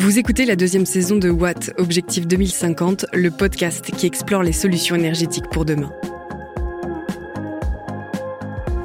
[0.00, 4.96] Vous écoutez la deuxième saison de Watt, Objectif 2050, le podcast qui explore les solutions
[4.96, 5.92] énergétiques pour demain.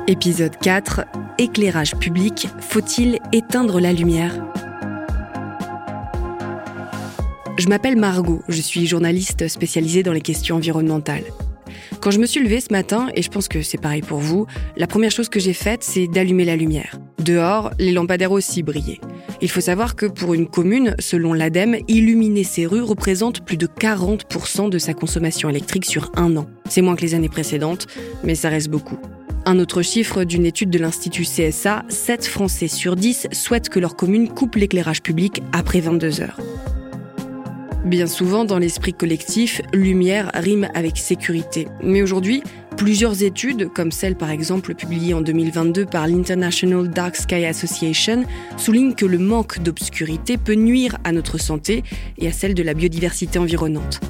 [0.07, 1.05] Épisode 4.
[1.38, 4.33] Éclairage public, faut-il éteindre la lumière?
[7.57, 11.23] Je m'appelle Margot, je suis journaliste spécialisée dans les questions environnementales.
[12.01, 14.47] Quand je me suis levée ce matin, et je pense que c'est pareil pour vous,
[14.75, 16.99] la première chose que j'ai faite, c'est d'allumer la lumière.
[17.20, 18.99] Dehors, les lampadaires aussi brillaient.
[19.41, 23.67] Il faut savoir que pour une commune, selon l'ADEME, illuminer ses rues représente plus de
[23.67, 26.48] 40% de sa consommation électrique sur un an.
[26.70, 27.88] C'est moins que les années précédentes,
[28.23, 28.98] mais ça reste beaucoup.
[29.45, 33.95] Un autre chiffre d'une étude de l'Institut CSA, 7 Français sur 10 souhaitent que leur
[33.95, 36.40] commune coupe l'éclairage public après 22 heures.
[37.85, 41.67] Bien souvent, dans l'esprit collectif, lumière rime avec sécurité.
[41.84, 42.41] Mais aujourd'hui,
[42.75, 48.23] plusieurs études, comme celle par exemple publiée en 2022 par l'International Dark Sky Association,
[48.57, 51.84] soulignent que le manque d'obscurité peut nuire à notre santé
[52.17, 54.01] et à celle de la biodiversité environnante.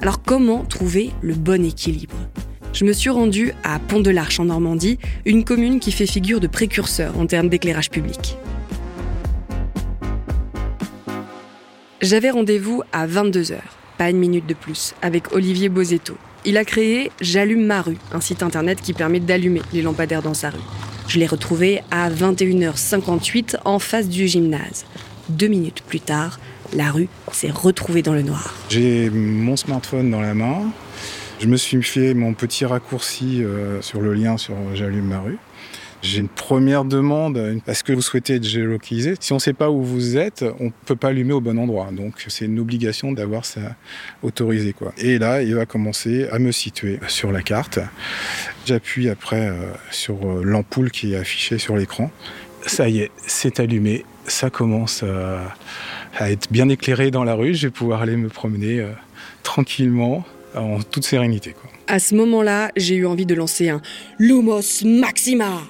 [0.00, 2.16] Alors comment trouver le bon équilibre?
[2.72, 7.16] Je me suis rendue à Pont-de-l'Arche en Normandie, une commune qui fait figure de précurseur
[7.18, 8.36] en termes d'éclairage public.
[12.02, 13.58] J'avais rendez-vous à 22h,
[13.96, 16.16] pas une minute de plus, avec Olivier Bozetto.
[16.46, 20.34] Il a créé J'allume ma rue, un site internet qui permet d'allumer les lampadaires dans
[20.34, 20.58] sa rue.
[21.08, 24.84] Je l'ai retrouvé à 21h58 en face du gymnase.
[25.30, 26.38] Deux minutes plus tard,
[26.74, 28.54] la rue s'est retrouvée dans le noir.
[28.68, 30.70] J'ai mon smartphone dans la main.
[31.40, 35.38] Je me suis fait mon petit raccourci euh, sur le lien sur J'allume ma rue.
[36.04, 37.62] J'ai une première demande.
[37.66, 39.14] Est-ce que vous souhaitez être géolocalisé?
[39.20, 41.58] Si on ne sait pas où vous êtes, on ne peut pas allumer au bon
[41.58, 41.88] endroit.
[41.92, 43.74] Donc c'est une obligation d'avoir ça
[44.22, 44.74] autorisé.
[44.74, 44.92] Quoi.
[44.98, 47.78] Et là, il va commencer à me situer sur la carte.
[48.66, 49.54] J'appuie après euh,
[49.90, 52.10] sur euh, l'ampoule qui est affichée sur l'écran.
[52.66, 54.04] Ça y est, c'est allumé.
[54.26, 57.54] Ça commence à, être bien éclairé dans la rue.
[57.54, 58.90] Je vais pouvoir aller me promener euh,
[59.42, 61.54] tranquillement, en toute sérénité.
[61.58, 61.70] Quoi.
[61.86, 63.80] À ce moment-là, j'ai eu envie de lancer un
[64.18, 65.62] Lumos Maxima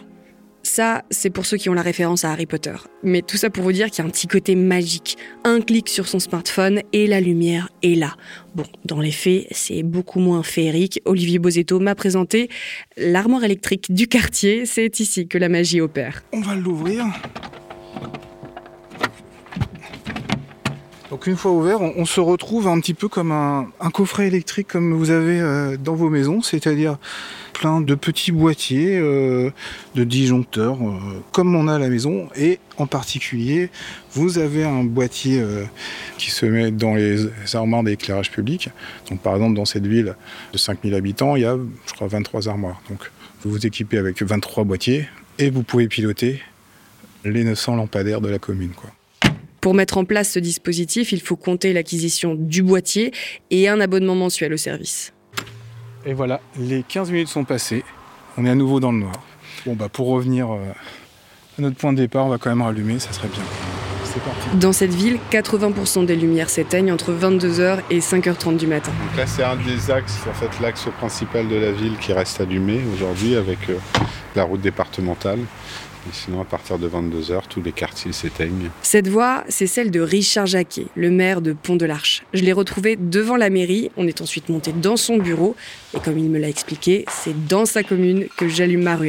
[0.64, 2.74] ça, c'est pour ceux qui ont la référence à Harry Potter.
[3.02, 5.18] Mais tout ça pour vous dire qu'il y a un petit côté magique.
[5.44, 8.14] Un clic sur son smartphone et la lumière est là.
[8.54, 11.00] Bon, dans les faits, c'est beaucoup moins féerique.
[11.04, 12.48] Olivier Bozetto m'a présenté
[12.96, 14.64] l'armoire électrique du quartier.
[14.64, 16.22] C'est ici que la magie opère.
[16.32, 17.04] On va l'ouvrir.
[21.10, 24.94] Donc une fois ouvert, on, se retrouve un petit peu comme un, coffret électrique comme
[24.94, 26.98] vous avez euh, dans vos maisons, c'est-à-dire
[27.54, 29.50] plein de petits boîtiers, euh,
[29.94, 32.28] de disjoncteurs, euh, comme on a à la maison.
[32.36, 33.70] Et en particulier,
[34.12, 35.64] vous avez un boîtier euh,
[36.18, 38.68] qui se met dans les armoires d'éclairage public.
[39.08, 40.14] Donc par exemple, dans cette ville
[40.52, 41.56] de 5000 habitants, il y a,
[41.86, 42.82] je crois, 23 armoires.
[42.90, 43.10] Donc
[43.42, 46.42] vous vous équipez avec 23 boîtiers et vous pouvez piloter
[47.24, 48.72] les 900 lampadaires de la commune.
[48.76, 48.90] Quoi.
[49.64, 53.12] Pour mettre en place ce dispositif, il faut compter l'acquisition du boîtier
[53.50, 55.13] et un abonnement mensuel au service.
[56.06, 57.82] Et voilà, les 15 minutes sont passées.
[58.36, 59.14] On est à nouveau dans le noir.
[59.64, 60.58] Bon, bah pour revenir euh,
[61.58, 63.42] à notre point de départ, on va quand même rallumer, ça serait bien.
[64.04, 64.56] C'est parti.
[64.58, 68.92] Dans cette ville, 80% des lumières s'éteignent entre 22h et 5h30 du matin.
[69.06, 72.38] Donc là, c'est un des axes, en fait, l'axe principal de la ville qui reste
[72.40, 73.78] allumé aujourd'hui avec euh,
[74.36, 75.38] la route départementale
[76.12, 78.70] sinon, à partir de 22h, tous les quartiers s'éteignent.
[78.82, 82.24] Cette voix, c'est celle de Richard Jacquet, le maire de Pont-de-l'Arche.
[82.34, 83.90] Je l'ai retrouvé devant la mairie.
[83.96, 85.56] On est ensuite monté dans son bureau.
[85.94, 89.04] Et comme il me l'a expliqué, c'est dans sa commune que J'allume ma rue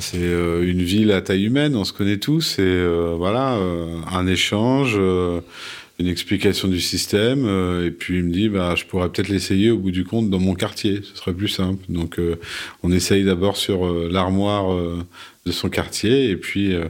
[0.00, 2.40] c'est euh, une ville à taille humaine, on se connaît tous.
[2.40, 4.98] C'est euh, voilà, euh, un échange
[6.02, 7.46] une explication du système
[7.86, 10.38] et puis il me dit bah je pourrais peut-être l'essayer au bout du compte dans
[10.38, 12.20] mon quartier ce serait plus simple donc
[12.82, 14.76] on essaye d'abord sur l'armoire
[15.46, 16.86] de son quartier et puis euh,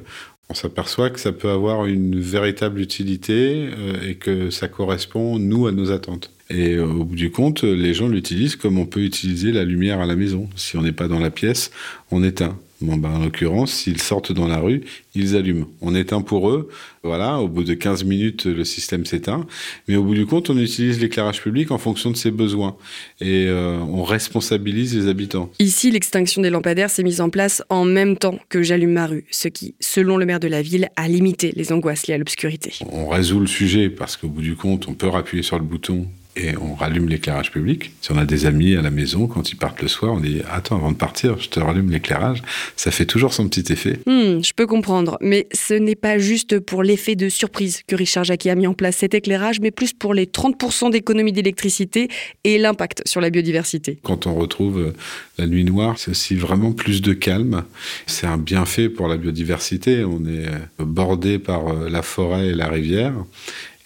[0.48, 5.66] on s'aperçoit que ça peut avoir une véritable utilité euh, et que ça correspond, nous,
[5.66, 6.30] à nos attentes.
[6.50, 10.00] Et euh, au bout du compte, les gens l'utilisent comme on peut utiliser la lumière
[10.00, 10.48] à la maison.
[10.56, 11.70] Si on n'est pas dans la pièce,
[12.10, 12.58] on éteint.
[12.82, 14.82] Bon, ben, en l'occurrence, s'ils sortent dans la rue,
[15.15, 15.66] ils allument.
[15.81, 16.69] On éteint pour eux.
[17.04, 19.47] Voilà, au bout de 15 minutes, le système s'éteint.
[19.86, 22.77] Mais au bout du compte, on utilise l'éclairage public en fonction de ses besoins.
[23.21, 25.51] Et euh, on responsabilise les habitants.
[25.59, 29.24] Ici, l'extinction des lampadaires s'est mise en place en même temps que J'allume ma rue,
[29.30, 32.72] ce qui, selon le maire de la ville, a limité les angoisses liées à l'obscurité.
[32.91, 36.06] On résout le sujet parce qu'au bout du compte, on peut appuyer sur le bouton
[36.36, 37.92] et on rallume l'éclairage public.
[38.00, 40.40] Si on a des amis à la maison, quand ils partent le soir, on dit
[40.50, 42.42] Attends, avant de partir, je te rallume l'éclairage.
[42.76, 43.98] Ça fait toujours son petit effet.
[44.06, 48.24] Hmm, je peux comprendre, mais ce n'est pas juste pour l'effet de surprise que Richard
[48.24, 52.08] Jacquet a mis en place cet éclairage, mais plus pour les 30% d'économie d'électricité
[52.44, 53.98] et l'impact sur la biodiversité.
[54.02, 54.92] Quand on retrouve euh,
[55.38, 57.64] la nuit noire, c'est aussi vraiment plus de calme.
[58.06, 60.04] C'est un bienfait pour la biodiversité.
[60.04, 63.14] On est euh, bordé par euh, la forêt et la rivière.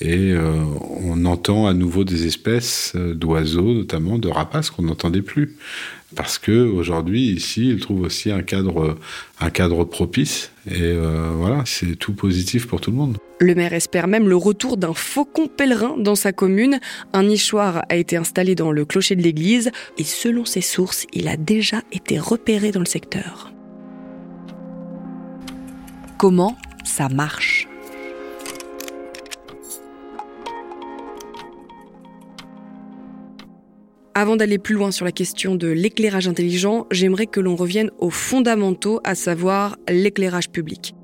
[0.01, 0.35] Et
[1.01, 5.57] on entend à nouveau des espèces d'oiseaux, notamment de rapaces qu'on n'entendait plus
[6.15, 8.97] parce que aujourd'hui ici il trouve aussi un cadre
[9.41, 13.19] un cadre propice et euh, voilà c'est tout positif pour tout le monde.
[13.41, 16.81] Le maire espère même le retour d'un faucon pèlerin dans sa commune.
[17.13, 21.29] Un nichoir a été installé dans le clocher de l'église et selon ses sources, il
[21.29, 23.53] a déjà été repéré dans le secteur.
[26.19, 27.56] Comment ça marche?
[34.19, 38.09] Avant d'aller plus loin sur la question de l'éclairage intelligent, j'aimerais que l'on revienne aux
[38.09, 40.95] fondamentaux, à savoir l'éclairage public.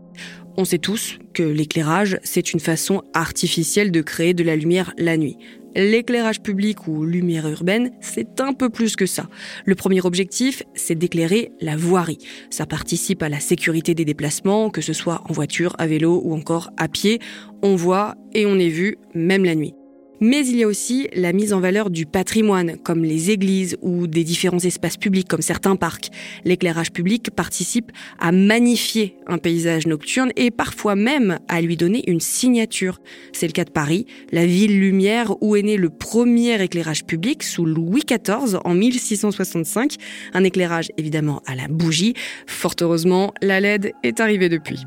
[0.56, 5.18] On sait tous que l'éclairage, c'est une façon artificielle de créer de la lumière la
[5.18, 5.36] nuit.
[5.74, 9.28] L'éclairage public ou lumière urbaine, c'est un peu plus que ça.
[9.66, 12.18] Le premier objectif, c'est d'éclairer la voirie.
[12.48, 16.32] Ça participe à la sécurité des déplacements, que ce soit en voiture, à vélo ou
[16.32, 17.20] encore à pied.
[17.62, 19.74] On voit et on est vu, même la nuit.
[20.20, 24.06] Mais il y a aussi la mise en valeur du patrimoine, comme les églises ou
[24.06, 26.10] des différents espaces publics, comme certains parcs.
[26.44, 32.20] L'éclairage public participe à magnifier un paysage nocturne et parfois même à lui donner une
[32.20, 33.00] signature.
[33.32, 37.42] C'est le cas de Paris, la ville lumière où est né le premier éclairage public
[37.42, 39.96] sous Louis XIV en 1665.
[40.34, 42.14] Un éclairage évidemment à la bougie.
[42.46, 44.84] Fort heureusement, la LED est arrivée depuis.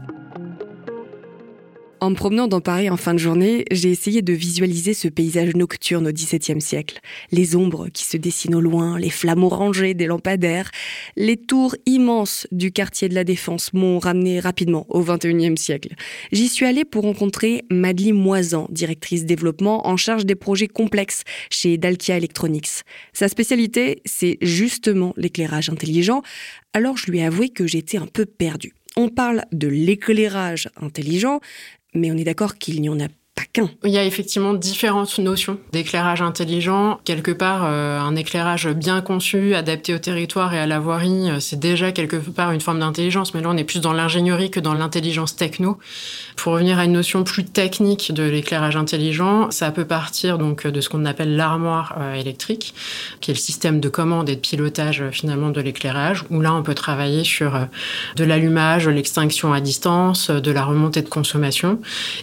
[2.01, 5.55] En me promenant dans Paris en fin de journée, j'ai essayé de visualiser ce paysage
[5.55, 6.99] nocturne au XVIIe siècle.
[7.31, 10.71] Les ombres qui se dessinent au loin, les flammes orangées des lampadaires,
[11.15, 15.95] les tours immenses du quartier de la Défense m'ont ramené rapidement au XXIe siècle.
[16.33, 21.77] J'y suis allée pour rencontrer Madeleine Moisan, directrice développement en charge des projets complexes chez
[21.77, 22.83] Dalkia Electronics.
[23.13, 26.23] Sa spécialité, c'est justement l'éclairage intelligent,
[26.73, 28.73] alors je lui ai avoué que j'étais un peu perdue.
[28.97, 31.41] On parle de l'éclairage intelligent,
[31.95, 33.07] mais on est d'accord qu'il n'y en a
[33.83, 36.99] il y a effectivement différentes notions d'éclairage intelligent.
[37.05, 41.39] Quelque part, euh, un éclairage bien conçu, adapté au territoire et à la voirie, euh,
[41.39, 43.33] c'est déjà quelque part une forme d'intelligence.
[43.33, 45.77] Mais là, on est plus dans l'ingénierie que dans l'intelligence techno.
[46.35, 50.81] Pour revenir à une notion plus technique de l'éclairage intelligent, ça peut partir donc de
[50.81, 52.73] ce qu'on appelle l'armoire euh, électrique,
[53.21, 56.63] qui est le système de commande et de pilotage finalement de l'éclairage, où là, on
[56.63, 57.67] peut travailler sur
[58.15, 61.79] de l'allumage, l'extinction à distance, de la remontée de consommation,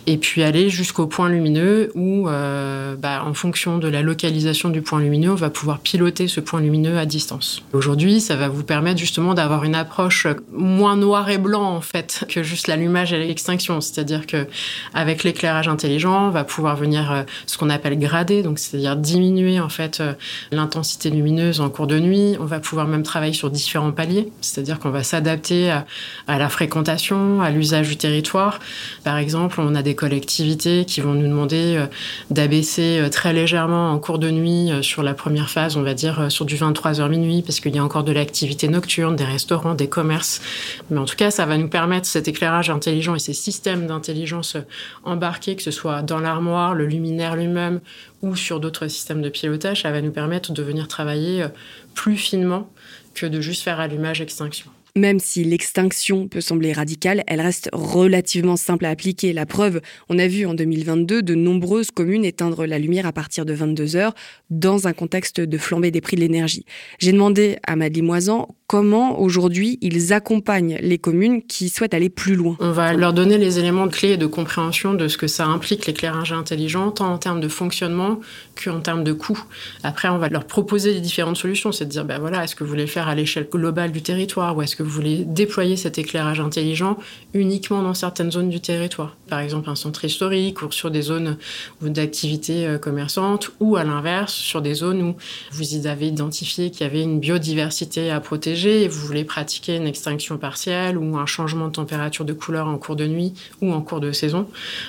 [0.06, 4.82] et puis aller jusqu'au point lumineux où, euh, bah, en fonction de la localisation du
[4.82, 7.62] point lumineux, on va pouvoir piloter ce point lumineux à distance.
[7.72, 12.24] Aujourd'hui, ça va vous permettre justement d'avoir une approche moins noir et blanc en fait
[12.28, 13.80] que juste l'allumage et l'extinction.
[13.80, 14.46] C'est-à-dire que
[14.94, 19.60] avec l'éclairage intelligent, on va pouvoir venir euh, ce qu'on appelle grader, donc c'est-à-dire diminuer
[19.60, 20.12] en fait euh,
[20.50, 22.36] l'intensité lumineuse en cours de nuit.
[22.40, 25.86] On va pouvoir même travailler sur différents paliers, c'est-à-dire qu'on va s'adapter à,
[26.26, 28.58] à la fréquentation, à l'usage du territoire.
[29.04, 31.86] Par exemple, on a des collectivités vont nous demander euh,
[32.30, 35.94] d'abaisser euh, très légèrement en cours de nuit euh, sur la première phase, on va
[35.94, 39.74] dire sur du 23h minuit, parce qu'il y a encore de l'activité nocturne, des restaurants,
[39.74, 40.40] des commerces.
[40.90, 44.56] Mais en tout cas, ça va nous permettre cet éclairage intelligent et ces systèmes d'intelligence
[45.04, 47.80] embarqués, que ce soit dans l'armoire, le luminaire lui-même
[48.22, 51.44] ou sur d'autres systèmes de pilotage, ça va nous permettre de venir travailler
[51.94, 52.70] plus finement
[53.14, 54.70] que de juste faire allumage-extinction.
[54.94, 59.32] Même si l'extinction peut sembler radicale, elle reste relativement simple à appliquer.
[59.32, 59.80] La preuve,
[60.10, 63.96] on a vu en 2022 de nombreuses communes éteindre la lumière à partir de 22
[63.96, 64.14] heures
[64.50, 66.66] dans un contexte de flambée des prix de l'énergie.
[66.98, 72.36] J'ai demandé à Madeleine Moisan comment aujourd'hui ils accompagnent les communes qui souhaitent aller plus
[72.36, 72.56] loin.
[72.58, 75.44] On va leur donner les éléments de clé et de compréhension de ce que ça
[75.44, 78.18] implique l'éclairage intelligent, tant en termes de fonctionnement
[78.64, 79.38] qu'en termes de coût.
[79.82, 82.64] Après, on va leur proposer les différentes solutions, c'est de dire, ben voilà, est-ce que
[82.64, 85.98] vous voulez faire à l'échelle globale du territoire ou est-ce que vous voulez déployer cet
[85.98, 86.96] éclairage intelligent
[87.34, 89.18] uniquement dans certaines zones du territoire?
[89.32, 91.38] Par exemple, un centre historique ou sur des zones
[91.80, 95.14] d'activité euh, commerçante ou à l'inverse, sur des zones où
[95.52, 99.76] vous y avez identifié qu'il y avait une biodiversité à protéger et vous voulez pratiquer
[99.76, 103.72] une extinction partielle ou un changement de température de couleur en cours de nuit ou
[103.72, 104.48] en cours de saison.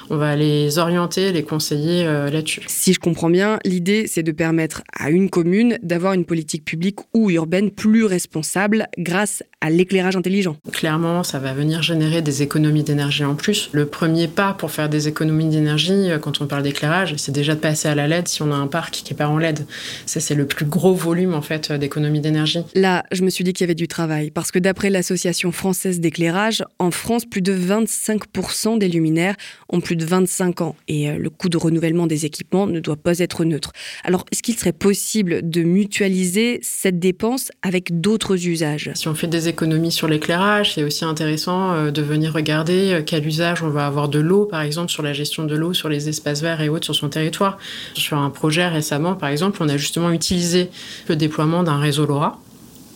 [0.10, 2.64] On va les orienter, les conseiller euh, là-dessus.
[2.68, 7.00] Si je comprends bien, l'idée, c'est de permettre à une commune d'avoir une politique publique
[7.14, 10.58] ou urbaine plus responsable grâce à l'éclairage intelligent.
[10.74, 13.70] Clairement, ça va venir générer des économies d'énergie en plus.
[13.72, 17.56] Le premier pas pour faire des économies d'énergie, euh, quand on parle d'éclairage, c'est déjà
[17.56, 19.66] de passer à la LED si on a un parc qui n'est pas en LED.
[20.06, 22.64] Ça, c'est le plus gros volume en fait d'économies d'énergie.
[22.76, 26.00] Là, je me suis dit qu'il y avait du travail parce que d'après l'Association française
[26.00, 29.36] d'éclairage, en France, plus de 25% des luminaires
[29.70, 32.96] ont plus de 25 ans et euh, le coût de renouvellement des équipements ne doit
[32.96, 33.72] pas être neutre.
[34.04, 38.92] Alors, est-ce qu'il serait possible de mutualiser cette dépense avec d'autres usages?
[38.96, 43.26] Si on fait des économies sur l'éclairage, c'est aussi intéressant euh, de venir regarder quel
[43.28, 46.10] usage on va avoir de l'eau, par exemple, sur la gestion de l'eau, sur les
[46.10, 47.58] espaces verts et autres sur son territoire.
[47.94, 50.70] Sur un projet récemment, par exemple, on a justement utilisé
[51.08, 52.40] le déploiement d'un réseau LoRa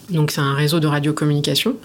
[0.09, 1.75] donc c'est un réseau de radiocommunication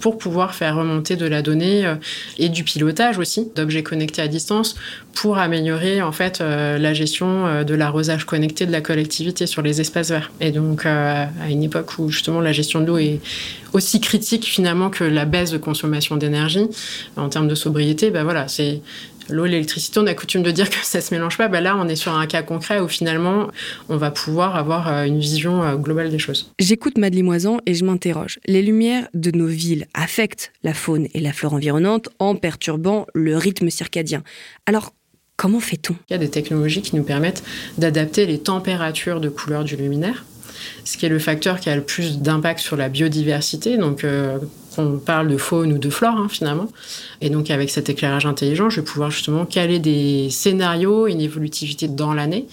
[0.00, 1.96] pour pouvoir faire remonter de la donnée euh,
[2.38, 4.74] et du pilotage aussi d'objets connectés à distance
[5.14, 9.60] pour améliorer en fait euh, la gestion euh, de l'arrosage connecté de la collectivité sur
[9.60, 10.30] les espaces verts.
[10.40, 13.20] Et donc à une époque où justement la gestion de l'eau est
[13.74, 16.66] aussi critique finalement que la baisse de consommation d'énergie
[17.16, 18.80] en termes de sobriété, ben voilà, c'est
[19.28, 21.48] L'eau et l'électricité, on a coutume de dire que ça se mélange pas.
[21.48, 23.48] Ben là, on est sur un cas concret où finalement,
[23.88, 26.52] on va pouvoir avoir euh, une vision euh, globale des choses.
[26.58, 28.38] J'écoute Madeleine Moisan et je m'interroge.
[28.46, 33.36] Les lumières de nos villes affectent la faune et la flore environnante en perturbant le
[33.36, 34.22] rythme circadien.
[34.66, 34.92] Alors,
[35.36, 35.94] comment fait-on?
[36.08, 37.42] Il y a des technologies qui nous permettent
[37.76, 40.24] d'adapter les températures de couleur du luminaire
[40.84, 43.76] ce qui est le facteur qui a le plus d'impact sur la biodiversité.
[43.76, 44.38] Donc, euh,
[44.78, 46.68] on parle de faune ou de flore hein, finalement.
[47.20, 51.88] Et donc avec cet éclairage intelligent, je vais pouvoir justement caler des scénarios, une évolutivité
[51.88, 52.46] dans l'année,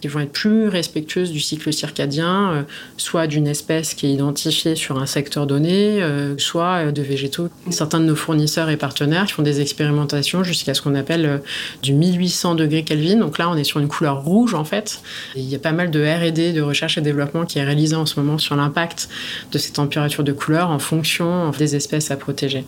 [0.00, 2.62] qui vont être plus respectueuses du cycle circadien, euh,
[2.96, 7.48] soit d'une espèce qui est identifiée sur un secteur donné, euh, soit euh, de végétaux.
[7.70, 11.42] Certains de nos fournisseurs et partenaires font des expérimentations jusqu'à ce qu'on appelle
[11.82, 13.16] du 1800 degrés Kelvin.
[13.16, 15.00] Donc là, on est sur une couleur rouge en fait.
[15.36, 18.06] il y a pas mal de R&D, de recherche et développement qui est réalisé en
[18.06, 19.08] ce moment sur l'impact
[19.52, 22.64] de ces températures de couleur en fonction des espèces à protéger.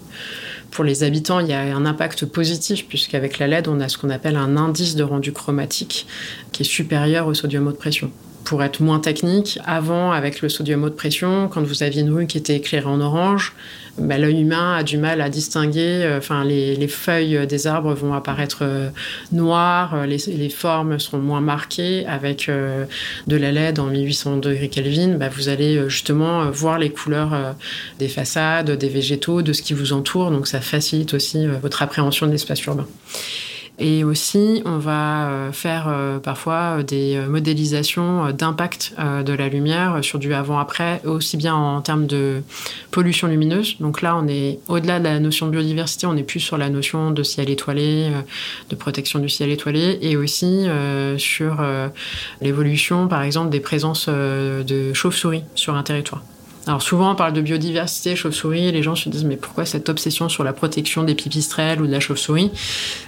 [0.71, 3.99] Pour les habitants, il y a un impact positif puisqu'avec la LED, on a ce
[3.99, 6.07] qu'on appelle un indice de rendu chromatique
[6.53, 8.11] qui est supérieur au sodium haute pression
[8.45, 12.27] pour être moins technique, avant, avec le sodium haute pression, quand vous aviez une rue
[12.27, 13.55] qui était éclairée en orange,
[13.99, 16.03] bah, l'œil humain a du mal à distinguer.
[16.03, 18.89] Euh, enfin, les, feuilles des arbres vont apparaître euh,
[19.33, 22.07] noires, euh, les, formes seront moins marquées.
[22.07, 27.55] Avec de la LED en 1800 degrés Kelvin, bah, vous allez justement voir les couleurs
[27.99, 30.31] des façades, des végétaux, de ce qui vous entoure.
[30.31, 32.87] Donc, ça facilite aussi votre appréhension de l'espace urbain.
[33.85, 39.99] Et aussi, on va euh, faire euh, parfois euh, des modélisations d'impact de la lumière
[40.03, 42.43] sur du avant-après, aussi bien en termes de
[42.93, 43.77] pollution lumineuse.
[43.81, 46.71] Donc là, on est au-delà de la notion de biodiversité, on est plus sur la
[46.71, 48.11] notion de ciel étoilé,
[48.71, 50.67] de protection du ciel étoilé, et aussi
[51.19, 51.65] sur
[52.41, 56.23] l'évolution, par exemple, des présences de chauves-souris sur un territoire.
[56.67, 60.29] Alors souvent on parle de biodiversité, chauve-souris, les gens se disent mais pourquoi cette obsession
[60.29, 62.53] sur la protection des pipistrelles ou de la chauve-souris?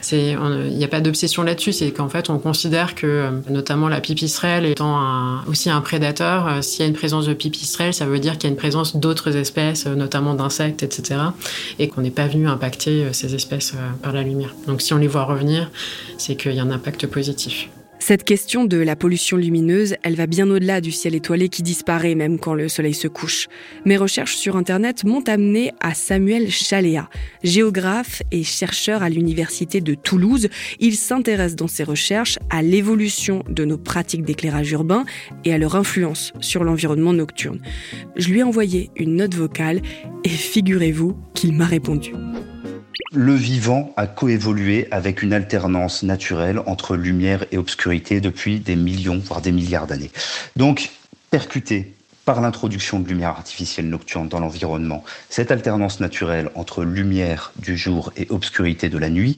[0.01, 3.89] C'est il n'y a pas d'obsession là-dessus, c'est qu'en fait on considère que euh, notamment
[3.89, 8.07] la pipistrelle étant aussi un prédateur, euh, s'il y a une présence de pipistrelle, ça
[8.07, 11.21] veut dire qu'il y a une présence d'autres espèces, euh, notamment d'insectes, etc.
[11.79, 14.55] Et qu'on n'est pas venu impacter ces espèces par la lumière.
[14.67, 15.71] Donc si on les voit revenir,
[16.19, 17.69] c'est qu'il y a un impact positif.
[18.07, 22.15] Cette question de la pollution lumineuse, elle va bien au-delà du ciel étoilé qui disparaît
[22.15, 23.49] même quand le soleil se couche.
[23.87, 27.09] Mes recherches sur Internet m'ont amené à Samuel Chaléa,
[27.43, 30.51] géographe et chercheur à l'Université de Toulouse.
[30.81, 35.07] Il s'intéresse dans ses recherches à l'évolution de nos pratiques d'éclairage urbain
[35.47, 37.63] et à leur influence sur l'environnement nocturne.
[38.17, 39.81] Je lui ai envoyé une note vocale
[40.25, 42.13] et figurez-vous qu'il m'a répondu
[43.13, 49.21] le vivant a coévolué avec une alternance naturelle entre lumière et obscurité depuis des millions,
[49.25, 50.11] voire des milliards d'années.
[50.57, 50.91] Donc,
[51.31, 57.77] percuté par l'introduction de lumière artificielle nocturne dans l'environnement, cette alternance naturelle entre lumière du
[57.77, 59.37] jour et obscurité de la nuit,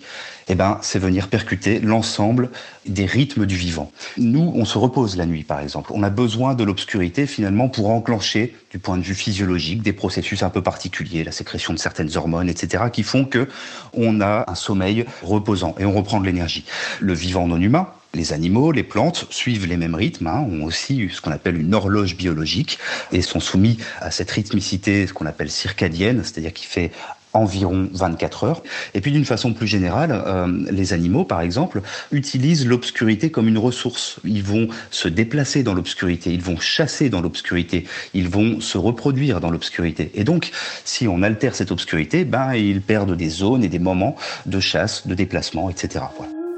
[0.49, 2.51] eh ben, c'est venir percuter l'ensemble
[2.87, 3.91] des rythmes du vivant.
[4.17, 5.91] Nous, on se repose la nuit, par exemple.
[5.93, 10.43] On a besoin de l'obscurité, finalement, pour enclencher, du point de vue physiologique, des processus
[10.45, 13.49] un peu particuliers, la sécrétion de certaines hormones, etc., qui font que
[13.95, 16.65] on a un sommeil reposant et on reprend de l'énergie.
[17.01, 21.09] Le vivant non humain, les animaux, les plantes suivent les mêmes rythmes, hein, ont aussi
[21.13, 22.79] ce qu'on appelle une horloge biologique
[23.13, 26.91] et sont soumis à cette rythmicité, ce qu'on appelle circadienne, c'est-à-dire qui fait
[27.37, 28.63] environ 24 heures.
[28.95, 33.59] Et puis d'une façon plus générale, euh, les animaux, par exemple, utilisent l'obscurité comme une
[33.59, 34.19] ressource.
[34.25, 39.41] Ils vont se déplacer dans l'obscurité, ils vont chasser dans l'obscurité, ils vont se reproduire
[39.41, 40.11] dans l'obscurité.
[40.15, 40.51] Et donc,
[40.85, 45.07] si on altère cette obscurité, ben, ils perdent des zones et des moments de chasse,
[45.07, 46.07] de déplacement, etc.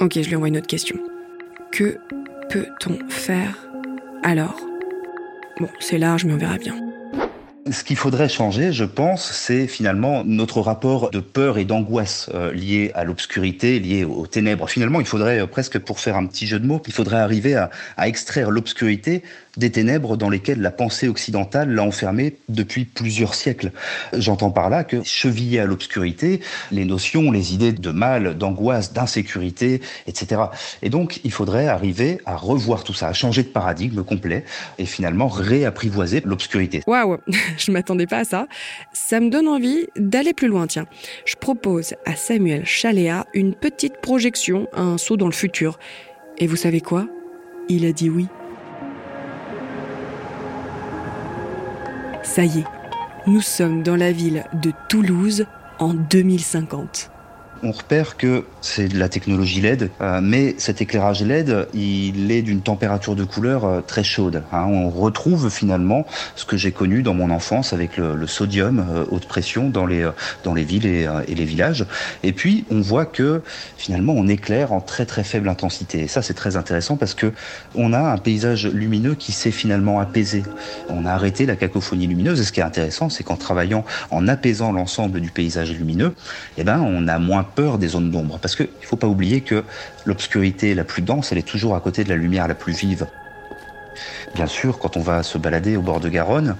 [0.01, 0.97] Ok, je lui envoie une autre question.
[1.73, 1.99] Que
[2.49, 3.69] peut-on faire
[4.23, 4.61] alors?
[5.61, 6.88] Bon, c'est large, mais on verra bien.
[7.71, 12.53] Ce qu'il faudrait changer, je pense, c'est finalement notre rapport de peur et d'angoisse euh,
[12.53, 14.69] lié à l'obscurité, lié aux ténèbres.
[14.69, 17.57] Finalement, il faudrait euh, presque, pour faire un petit jeu de mots, il faudrait arriver
[17.57, 19.23] à, à extraire l'obscurité
[19.59, 23.73] des ténèbres dans lesquelles la pensée occidentale l'a enfermé depuis plusieurs siècles.
[24.17, 29.81] J'entends par là que chevillé à l'obscurité, les notions, les idées de mal, d'angoisse, d'insécurité,
[30.07, 30.43] etc.
[30.83, 34.45] Et donc, il faudrait arriver à revoir tout ça, à changer de paradigme complet
[34.79, 36.83] et finalement réapprivoiser l'obscurité.
[36.87, 37.19] Waouh
[37.65, 38.47] je m'attendais pas à ça.
[38.93, 40.87] Ça me donne envie d'aller plus loin, tiens.
[41.25, 45.79] Je propose à Samuel Chaléa une petite projection, un saut dans le futur.
[46.39, 47.07] Et vous savez quoi?
[47.69, 48.27] Il a dit oui.
[52.23, 52.65] Ça y est,
[53.27, 55.47] nous sommes dans la ville de Toulouse
[55.79, 57.11] en 2050
[57.63, 62.43] on repère que c'est de la technologie LED, euh, mais cet éclairage LED, il est
[62.43, 64.43] d'une température de couleur euh, très chaude.
[64.53, 64.65] Hein.
[64.69, 69.27] On retrouve finalement ce que j'ai connu dans mon enfance avec le, sodium euh, haute
[69.27, 70.09] pression dans les
[70.45, 71.87] dans les villes et, les villages.
[72.23, 73.43] Et puis on voit que
[73.77, 76.01] finalement on éclaire en très très faible intensité.
[76.01, 77.33] Et ça c'est très intéressant parce que
[77.75, 80.43] on a un paysage lumineux qui s'est finalement apaisé.
[80.89, 82.41] On a arrêté la cacophonie lumineuse.
[82.41, 86.15] Et ce qui est intéressant, c'est qu'en travaillant, en apaisant l'ensemble du paysage lumineux,
[86.57, 88.39] eh ben on a moins peur des zones d'ombre.
[88.41, 89.65] Parce qu'il ne faut pas oublier que
[90.05, 93.07] l'obscurité la plus dense, elle est toujours à côté de la lumière la plus vive.
[94.35, 96.57] Bien sûr, quand on va se balader au bord de Garonne,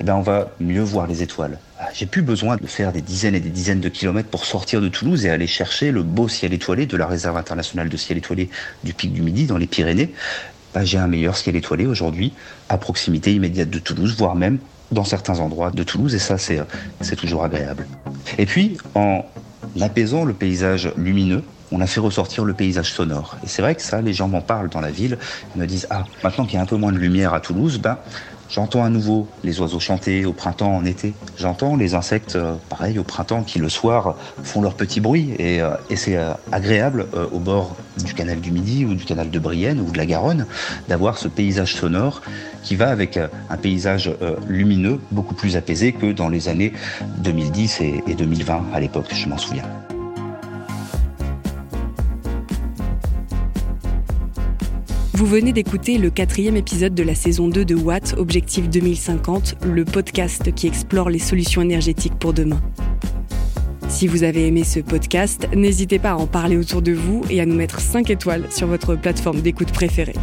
[0.00, 1.58] eh ben on va mieux voir les étoiles.
[1.80, 4.80] Ah, j'ai plus besoin de faire des dizaines et des dizaines de kilomètres pour sortir
[4.80, 8.18] de Toulouse et aller chercher le beau ciel étoilé de la réserve internationale de ciel
[8.18, 8.50] étoilé
[8.84, 10.12] du Pic du Midi dans les Pyrénées.
[10.74, 12.32] Ben, j'ai un meilleur ciel étoilé aujourd'hui
[12.68, 14.58] à proximité immédiate de Toulouse, voire même
[14.90, 17.86] dans certains endroits de Toulouse, et ça, c'est toujours agréable.
[18.36, 19.24] Et puis, en
[19.80, 23.36] apaisant le paysage lumineux, on a fait ressortir le paysage sonore.
[23.42, 25.18] Et c'est vrai que ça, les gens m'en parlent dans la ville.
[25.54, 27.78] Ils me disent Ah, maintenant qu'il y a un peu moins de lumière à Toulouse,
[27.78, 27.98] ben,
[28.52, 31.14] j'entends à nouveau les oiseaux chanter au printemps, en été.
[31.38, 35.34] J'entends les insectes, euh, pareil, au printemps, qui le soir font leur petit bruit.
[35.38, 39.38] Et, euh, c'est euh, agréable au bord du canal du Midi ou du canal de
[39.38, 40.46] Brienne ou de la Garonne
[40.88, 42.22] d'avoir ce paysage sonore
[42.64, 44.10] qui va avec un paysage
[44.48, 46.72] lumineux beaucoup plus apaisé que dans les années
[47.18, 49.64] 2010 et 2020 à l'époque, je m'en souviens.
[55.14, 59.84] Vous venez d'écouter le quatrième épisode de la saison 2 de Watt Objectif 2050, le
[59.84, 62.60] podcast qui explore les solutions énergétiques pour demain.
[63.88, 67.42] Si vous avez aimé ce podcast, n'hésitez pas à en parler autour de vous et
[67.42, 70.14] à nous mettre 5 étoiles sur votre plateforme d'écoute préférée.